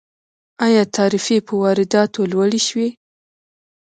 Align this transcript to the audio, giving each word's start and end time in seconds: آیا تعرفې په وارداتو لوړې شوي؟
آیا 0.65 0.83
تعرفې 0.95 1.37
په 1.47 1.53
وارداتو 1.63 2.19
لوړې 2.31 2.61
شوي؟ 2.67 2.89